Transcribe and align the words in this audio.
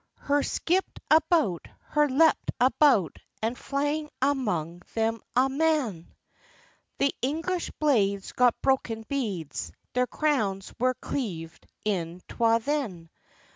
Hur 0.17 0.41
skipt 0.41 0.97
about, 1.11 1.67
hur 1.91 2.09
leapt 2.09 2.49
about, 2.59 3.17
And 3.43 3.55
flang 3.55 4.09
amang 4.19 4.81
them 4.95 5.21
a', 5.35 5.47
man; 5.47 6.15
The 6.97 7.13
English 7.21 7.69
blades 7.77 8.31
got 8.31 8.59
broken 8.63 9.03
beads, 9.07 9.71
Their 9.93 10.07
crowns 10.07 10.73
were 10.79 10.95
cleav'd 10.95 11.67
in 11.85 12.19
twa 12.27 12.57
then. 12.59 13.11